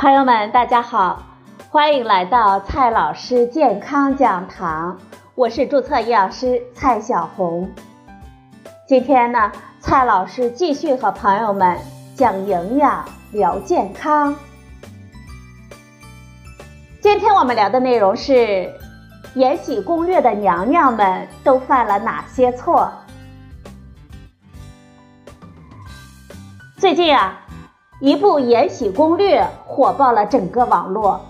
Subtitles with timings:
[0.00, 1.22] 朋友们，大家好，
[1.68, 4.98] 欢迎来到蔡老师健康讲堂，
[5.34, 7.70] 我是注册营养师蔡小红。
[8.88, 11.76] 今天呢，蔡老师继续和朋友们
[12.14, 14.34] 讲营养、聊健康。
[17.02, 18.32] 今天我们聊的内容是
[19.34, 22.90] 《延禧攻略》的娘娘们都犯了哪些错？
[26.78, 27.38] 最近啊，
[28.00, 31.20] 一部《延禧攻略》火爆了整个网络。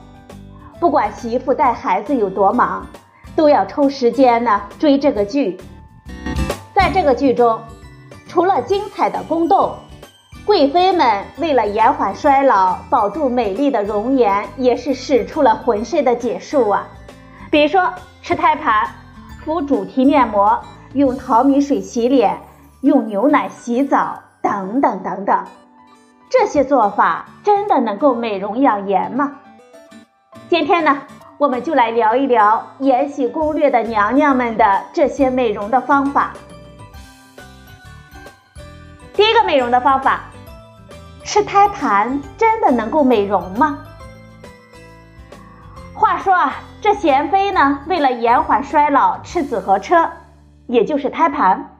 [0.78, 2.86] 不管媳妇带孩子有多忙，
[3.34, 5.60] 都要抽时间呢追这个剧。
[6.72, 7.60] 在这个剧中，
[8.28, 9.74] 除了精彩的宫斗，
[10.46, 16.86] 贵妃们为了延缓衰老、保住美丽的容颜，也是使出了浑身的解数啊。
[17.50, 17.92] 比如说
[18.22, 18.88] 吃胎盘、
[19.44, 20.56] 敷主题面膜、
[20.92, 22.38] 用淘米水洗脸、
[22.82, 24.20] 用牛奶洗澡。
[24.42, 25.44] 等等等等，
[26.30, 29.32] 这些做法真的能够美容养颜吗？
[30.48, 31.02] 今天呢，
[31.38, 36.32] 我们就来聊一聊《延禧攻略》的娘娘们的这些美容的方法。
[39.12, 40.20] 第一个美容的方法，
[41.24, 43.80] 吃胎盘真的能够美容吗？
[45.92, 50.08] 话说啊，这贤妃呢，为了延缓衰老，吃紫河车，
[50.68, 51.76] 也就是胎盘。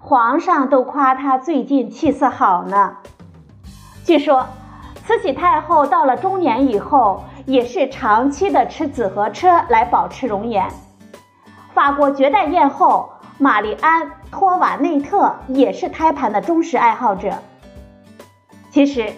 [0.00, 2.98] 皇上都夸她最近气色好呢。
[4.04, 4.44] 据说，
[5.06, 10.68] 慈禧太后到了中年以后，也是长期的吃紫河车来保持容颜。
[11.72, 17.32] 法国绝代艳后玛丽安·托瓦内特也是胎盘的忠实爱好者。
[18.70, 19.12] 其实，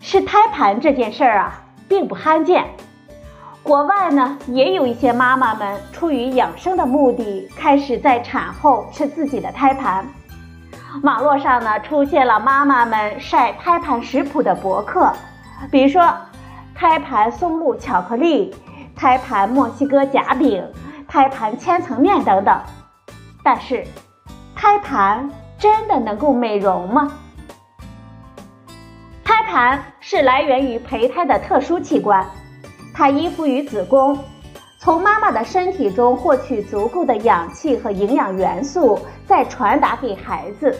[0.00, 2.66] 吃胎盘这件事儿啊，并不罕见。
[3.62, 10.06] 国外呢，也有一些妈妈们出于养生的目的，开始在产后吃自己的胎盘。
[11.02, 15.12] 网络上呢，出现了妈妈们晒胎盘食谱的博客，
[15.70, 16.12] 比如说
[16.74, 18.54] 胎盘松露巧克力、
[18.96, 20.62] 胎盘墨西哥夹饼、
[21.06, 22.60] 胎盘千层面等等。
[23.42, 23.84] 但是，
[24.54, 27.10] 胎盘真的能够美容吗？
[29.24, 32.24] 胎盘是来源于胚胎的特殊器官。
[32.92, 34.18] 它依附于子宫，
[34.82, 40.74] 从妈妈的身体中获取足够的氧气和营养元素，再传达给孩子。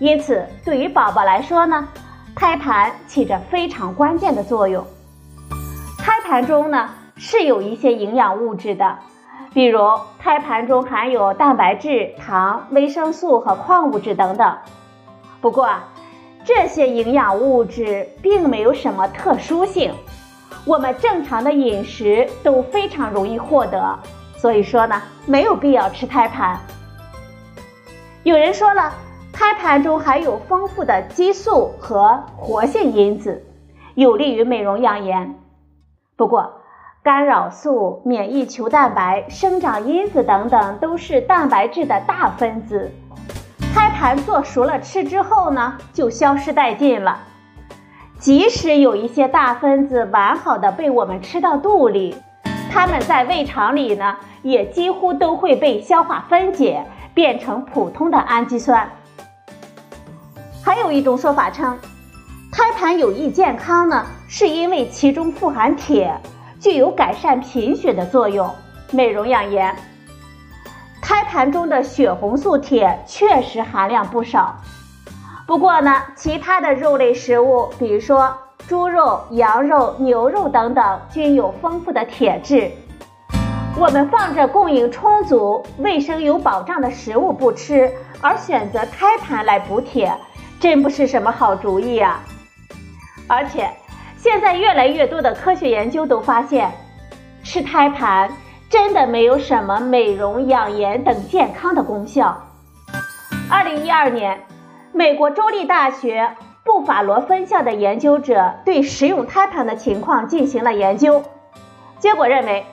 [0.00, 1.86] 因此，对于宝宝来说呢，
[2.34, 4.84] 胎盘起着非常关键的作用。
[5.98, 8.98] 胎盘中呢是有一些营养物质的，
[9.54, 9.78] 比如
[10.18, 14.52] 胎盘中含有蛋白质、糖、维生素和矿物质等等。
[15.40, 15.70] 不过，
[16.44, 19.94] 这些营养物质并没有什么特殊性。
[20.68, 23.98] 我们正常的饮食都非常容易获得，
[24.36, 26.60] 所以说呢，没有必要吃胎盘。
[28.22, 28.92] 有人说了，
[29.32, 33.42] 胎盘中含有丰富的激素和活性因子，
[33.94, 35.34] 有利于美容养颜。
[36.18, 36.60] 不过，
[37.02, 42.92] 干扰素、免疫球蛋白、生长因子等等都是蛋白质的大分子，
[43.72, 47.20] 胎盘做熟了吃之后呢，就消失殆尽了。
[48.18, 52.16] 即使有一些大分子完好的被我们吃到肚里，
[52.68, 56.84] 它们在胃肠里呢，也几乎都会被消化分解，
[57.14, 58.90] 变成普通的氨基酸。
[60.64, 61.78] 还有一种说法称，
[62.50, 66.12] 胎盘有益健康呢，是因为其中富含铁，
[66.58, 68.50] 具有改善贫血的作用，
[68.90, 69.74] 美容养颜。
[71.00, 74.56] 胎盘中的血红素铁确实含量不少。
[75.48, 78.36] 不过呢，其他的肉类食物，比如说
[78.66, 82.70] 猪肉、羊肉、牛肉等等，均有丰富的铁质。
[83.78, 90.14] 我们放着供应充足、卫生有保障的食物不吃，而选择胎盘来补铁，
[90.60, 92.20] 真不是什么好主意啊！
[93.26, 93.70] 而且，
[94.18, 96.70] 现在越来越多的科学研究都发现，
[97.42, 98.30] 吃胎盘
[98.68, 102.38] 真的没有什么美容养颜等健康的功效。
[103.50, 104.38] 二零一二年。
[104.98, 106.34] 美国州立大学
[106.64, 111.22] 布法罗分校的研究者对食用胎盘的情况进行了研究，
[112.00, 112.66] 结果认为，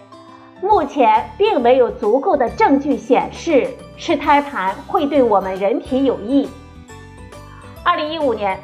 [0.60, 6.50] 目前并没有足够的证据显示吃胎盘会对我们人体有益。
[7.83, 8.60] 二零一五年，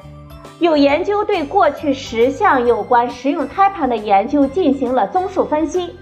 [0.58, 5.96] 有研究对过去十项有关食用胎盘的研究进行了综述分析，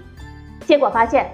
[0.64, 1.30] 结果发现，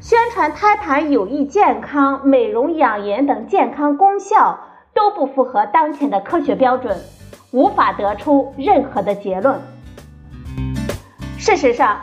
[0.00, 4.58] 宣传胎盘有益健康、美容养颜等健康功效。
[5.00, 6.94] 都不符合当前的科学标准，
[7.52, 9.58] 无法得出任何的结论。
[11.38, 11.98] 事实上，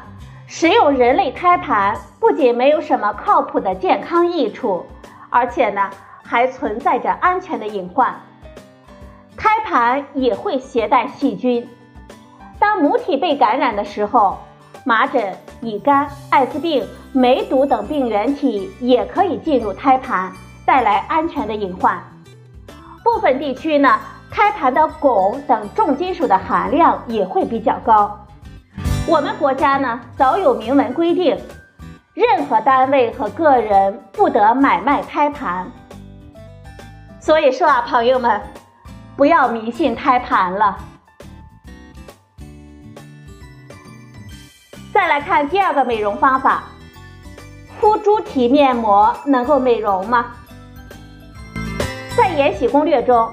[0.48, 4.84] 使用人类胎盘不仅没有什么靠谱的健康益处，
[5.30, 5.92] 而且呢
[6.24, 8.16] 还存在着安全的隐患。
[9.38, 11.70] 胎盘也会携带细菌，
[12.58, 14.40] 当母体被感染的时候，
[14.84, 16.84] 麻疹、乙肝、艾滋病、
[17.14, 20.32] 梅毒等病原体也可以进入胎盘，
[20.66, 22.02] 带来安全的隐患。
[23.08, 23.98] 部分地区呢，
[24.30, 28.20] 胎盘的汞等重金属的含量也会比较高。
[29.08, 31.40] 我们国家呢，早有明文规定，
[32.14, 35.72] 任何单位和个人不得买卖胎盘。
[37.18, 38.42] 所以说啊，朋友们，
[39.16, 40.78] 不要迷信胎盘了。
[44.94, 46.66] 再来看第二个美容方法，
[47.80, 50.26] 敷猪蹄面膜能够美容吗？
[52.18, 53.32] 在《延禧攻略》中，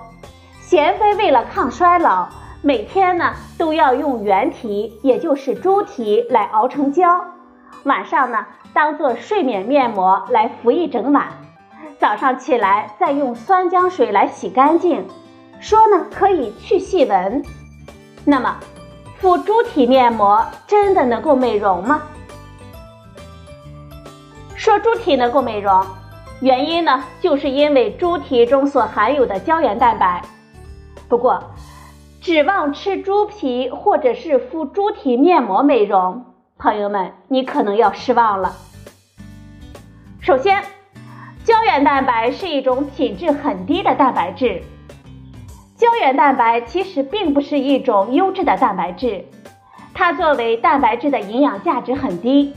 [0.68, 2.28] 娴妃为了抗衰老，
[2.60, 7.24] 每天呢都要用原蹄，也就是猪蹄来熬成胶，
[7.84, 8.44] 晚上呢
[8.74, 11.28] 当做睡眠面膜来敷一整晚。
[11.98, 15.08] 早上起来再用酸浆水来洗干净，
[15.60, 17.42] 说呢可以去细纹。
[18.26, 18.54] 那么，
[19.18, 22.02] 敷猪蹄面膜真的能够美容吗？
[24.54, 25.82] 说猪蹄能够美容，
[26.44, 30.20] 原因呢就是因为猪蹄中所含有的胶原蛋白。
[31.08, 31.42] 不过，
[32.20, 36.22] 指望吃猪皮或者是敷猪蹄面膜美容，
[36.58, 38.52] 朋友们你可能要失望了。
[40.20, 40.62] 首先。
[41.44, 44.62] 胶原蛋白是一种品质很低的蛋白质。
[45.76, 49.26] 胶原蛋白其实并不是一种优质的蛋白质，
[49.92, 52.54] 它作为蛋白质的营养价值很低。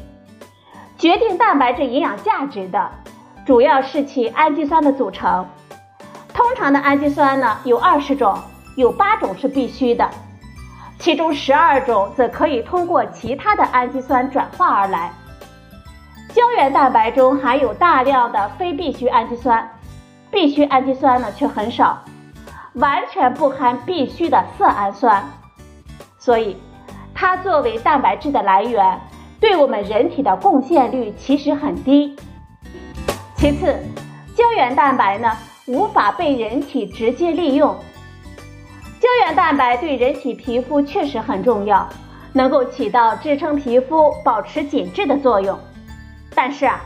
[0.97, 2.89] 决定蛋白质营养价值的，
[3.47, 5.47] 主要是其氨基酸的组成。
[6.33, 8.37] 通常的氨基酸呢有二十种，
[8.75, 10.09] 有八种是必须的，
[10.99, 15.13] 其中十二种则可以通过其他的氨基酸转化而来。
[16.33, 19.65] 胶原蛋白中含有大量的非必需氨基酸，
[20.29, 21.97] 必需氨基酸呢却很少，
[22.73, 25.23] 完全不含必需的色氨酸，
[26.19, 26.57] 所以
[27.15, 28.99] 它作为蛋白质的来源，
[29.39, 32.13] 对我们人体的贡献率其实很低。
[33.37, 33.71] 其次，
[34.35, 35.31] 胶原蛋白呢
[35.67, 37.69] 无法被人体直接利用。
[38.99, 41.87] 胶原蛋白对人体皮肤确实很重要，
[42.33, 45.57] 能够起到支撑皮肤、保持紧致的作用。
[46.33, 46.81] 但是啊，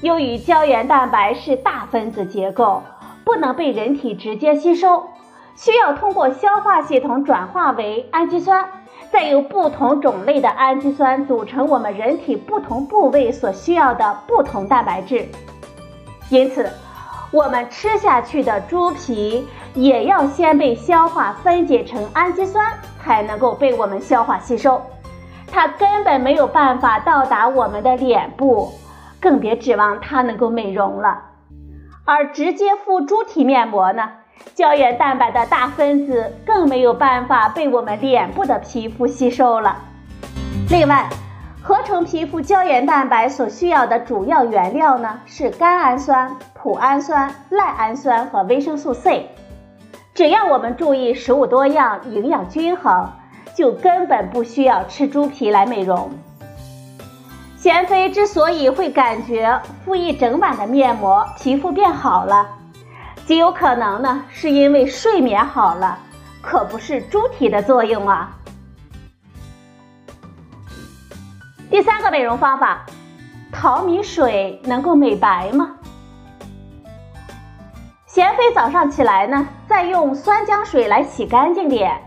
[0.00, 2.84] 由于胶原蛋白是大分子结构，
[3.24, 5.08] 不能被人体直接吸收，
[5.56, 8.64] 需要通过消化系统转化为氨基酸，
[9.10, 15.26] 再由不同种类的氨基酸组成我们人体不同部位所需要的不同蛋白质。
[16.28, 16.68] 因此，
[17.30, 24.82] 我们吃下去的猪皮也要先被消化分解成氨基酸，才能够被我们消化吸收，
[25.50, 28.72] 它根本没有办法到达我们的脸部。
[29.18, 31.20] 更别指望它能够美容了，
[32.04, 34.08] 而直接敷猪蹄面膜呢，
[34.54, 39.78] 胶原蛋白的大分子更没有办法被我们脸部的皮肤吸收了。
[40.70, 41.08] 另外，
[41.66, 49.28] 合成皮肤胶原蛋白所需要的主要原料呢是甘氨酸、脯氨酸、赖氨酸和维生素 C。
[50.14, 53.10] 只要我们注意食物多样、营养均衡，
[53.52, 56.08] 就根本不需要吃猪皮来美容。
[57.56, 62.46] 贤妃之所以会感觉敷一整晚的面膜皮肤变好了，
[63.24, 65.98] 极有可能呢是因为睡眠好了，
[66.40, 68.35] 可不是猪蹄的作用啊。
[71.68, 72.86] 第三个美容方法，
[73.52, 75.76] 淘米水能够美白吗？
[78.06, 82.00] 贤妃早上起来呢，再用酸浆水来洗干净脸，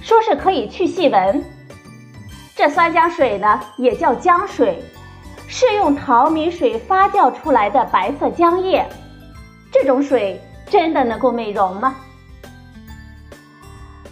[0.00, 1.42] 说是可以去细纹。
[2.54, 4.84] 这酸浆水呢，也叫浆水。
[5.48, 8.84] 是用淘米水发酵出来的白色浆液，
[9.72, 11.94] 这种水真的能够美容吗？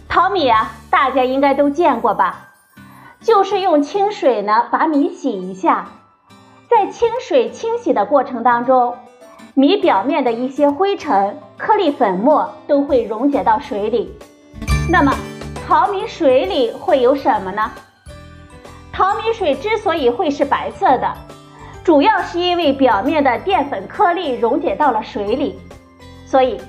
[0.07, 2.54] 淘米啊，大家应该都见过吧？
[3.25, 5.87] 就是用清水呢把米洗一下，
[6.69, 8.95] 在清水清洗的过程当中，
[9.55, 14.15] 米表面的一些灰尘、颗粒粉末都会溶解到水里。
[14.91, 15.11] 那么，
[15.67, 17.71] 淘米水里会有什么呢？
[18.93, 21.11] 淘米水之所以会是白色的，
[21.83, 25.59] 主要是因为表面的淀粉颗粒溶解到了水里，
[26.27, 26.61] 所以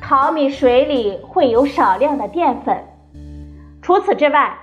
[0.00, 2.82] 淘米水里会有少量的淀粉。
[3.82, 4.56] 除此之外，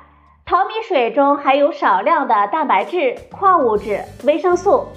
[0.49, 4.87] 淘米水中含有少量的蛋白质、矿物质、维生素。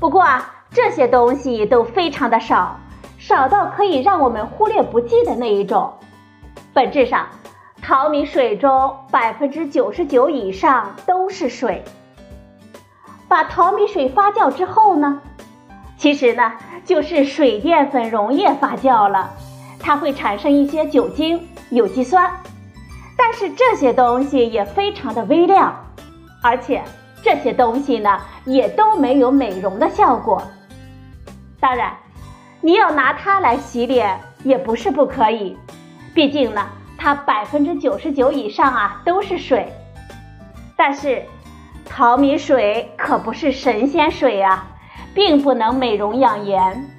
[0.00, 2.76] 不过啊，这些东西都非常的少，
[3.16, 5.94] 少到可以让我们忽略不计的那一种。
[6.74, 7.24] 本质上。
[7.82, 11.82] 淘米水中百分之九十九以上都是水。
[13.26, 15.22] 把淘米水发酵之后呢，
[15.96, 16.52] 其实呢
[16.84, 19.30] 就是水淀粉溶液发酵了，
[19.78, 22.30] 它会产生一些酒精、有机酸。
[23.22, 25.78] 但是这些东西也非常的微量，
[26.42, 26.82] 而且
[27.22, 30.42] 这些东西呢也都没有美容的效果。
[31.60, 31.94] 当然，
[32.62, 35.54] 你要拿它来洗脸也不是不可以，
[36.14, 39.70] 毕竟呢它百分之九十九以上啊都是水。
[40.74, 41.22] 但是
[41.84, 44.66] 淘米水可不是神仙水啊，
[45.14, 46.90] 并不能美容养颜。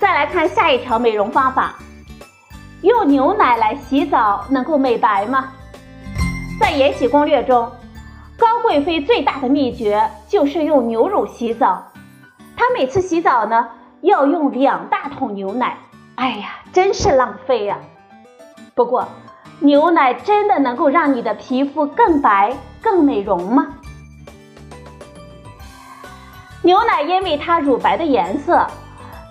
[0.00, 1.74] 再来看下一条美容方法，
[2.86, 5.52] 用牛奶来洗澡能够美白吗？
[6.60, 7.68] 在《延禧攻略》中，
[8.38, 11.82] 高贵妃最大的秘诀就是用牛乳洗澡。
[12.56, 13.68] 她每次洗澡呢，
[14.02, 15.76] 要用两大桶牛奶，
[16.14, 17.76] 哎呀，真是浪费呀！
[18.76, 19.08] 不过，
[19.58, 23.66] 牛奶真的能够让你的皮肤更白、更美容吗？
[26.62, 28.64] 牛奶因为它乳白的颜色。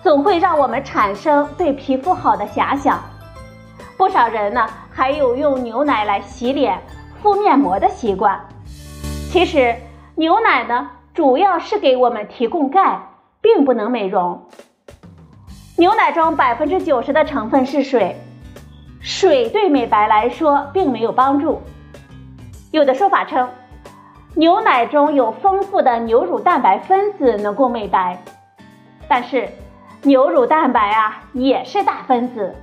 [0.02, 3.02] 总会让我们产生对皮肤好的遐想，
[3.96, 6.78] 不少人呢还有用牛奶来洗脸、
[7.22, 8.38] 敷面膜的习惯。
[9.30, 9.74] 其实
[10.14, 13.00] 牛奶呢主要是给我们提供钙，
[13.40, 14.42] 并不能美容。
[15.76, 18.16] 牛奶中百分之九十的成分是水，
[19.00, 21.62] 水对美白来说并没有帮助。
[22.70, 23.48] 有的说法称，
[24.34, 28.18] 牛奶中有丰富的牛乳蛋白分子能够美白，
[29.08, 29.48] 但是。
[30.02, 32.54] 牛乳蛋白啊，也是大分子，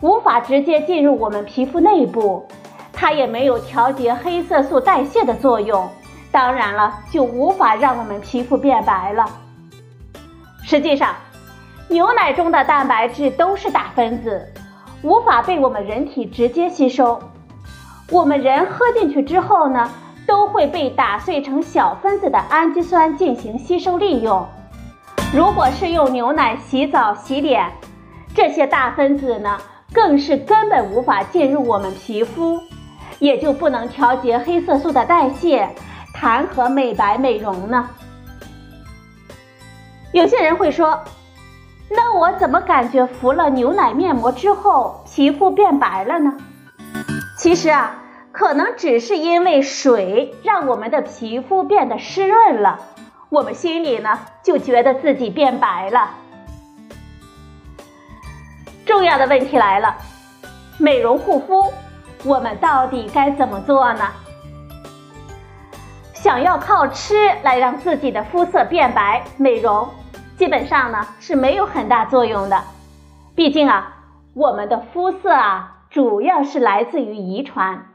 [0.00, 2.46] 无法直接进入我们皮肤内部，
[2.92, 5.88] 它也没有调节黑色素代谢的作用，
[6.30, 9.24] 当然了，就无法让我们皮肤变白了。
[10.62, 11.14] 实际上，
[11.88, 14.46] 牛奶中的蛋白质都是大分子，
[15.02, 17.20] 无法被我们人体直接吸收，
[18.10, 19.90] 我们人喝进去之后呢，
[20.26, 24.46] 都会被打碎成小分子的氨基酸进行吸收利用。
[25.34, 27.70] 如果是用牛奶洗澡、洗脸，
[28.34, 29.58] 这些大分子呢，
[29.94, 32.60] 更是根本无法进入我们皮肤，
[33.20, 35.70] 也就不能调节黑色素的代谢，
[36.12, 37.88] 谈何美白美容呢？
[40.12, 41.00] 有些人会说，
[41.90, 46.36] 那我怎么感觉敷了牛奶面膜之后皮肤变白了呢？
[47.38, 52.80] 其实啊，可能只是因为水让我们的皮肤变得湿润了。
[53.28, 56.10] 我们心里呢就觉得自己变白了。
[58.94, 59.92] 重要的问题来了，
[60.78, 61.64] 美容护肤，
[62.22, 64.06] 我们到底该怎么做呢？
[66.12, 69.88] 想要靠吃来让自己的肤色变白美容，
[70.38, 72.62] 基本上呢是没有很大作用的。
[73.34, 73.96] 毕竟啊，
[74.32, 77.86] 我们的肤色啊主要是来自于遗传。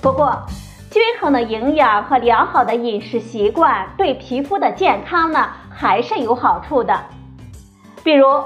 [0.00, 0.46] 不过，
[0.90, 6.98] 均衡的营养和良好的饮食习惯对皮肤的健康呢还是有好处的。
[8.02, 8.42] 比如，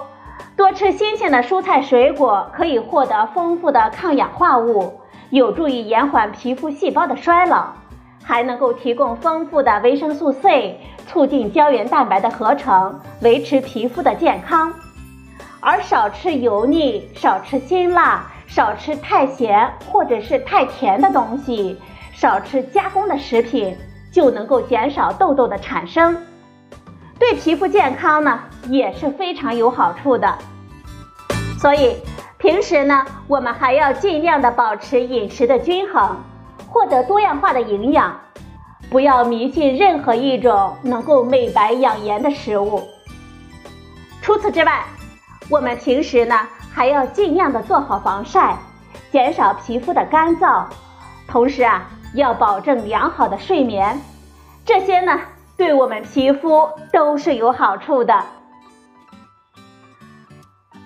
[0.59, 4.93] 多吃新鲜的蔬菜水果，可以获得丰富的抗氧化物，
[5.31, 7.69] 有助于延缓皮肤细胞的衰老，
[8.25, 14.75] 还能够提供丰富的维生素 C，促进胶原蛋白的合成，维持皮肤的健康。
[15.61, 21.79] 而少吃油腻、少吃辛辣、少吃太咸或者是太甜的东西。
[22.12, 23.77] 少吃加工的食品，
[24.11, 26.21] 就能够减少痘痘的产生，
[27.17, 30.39] 对皮肤健康呢也是非常有好处的。
[31.59, 31.97] 所以
[32.39, 36.17] 平时呢，我们还要尽量的保持饮食的均衡，
[36.69, 38.19] 获得多样化的营养，
[38.89, 42.83] 不要迷信任何一种能够美白养颜的食物。
[44.23, 44.85] 除此之外，
[45.51, 48.57] 我们平时呢还要尽量的做好防晒，
[49.11, 50.65] 减少皮肤的干燥，
[51.27, 51.91] 同时啊。
[52.15, 54.01] 要保证良好的睡眠，
[54.65, 55.21] 这些呢
[55.59, 58.25] 对我们皮肤都是有好处的。